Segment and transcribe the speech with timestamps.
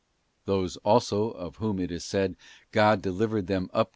[0.01, 0.03] t
[0.45, 2.35] Those also of whom it is said,
[2.71, 3.87] 'God delivered them up to * Num.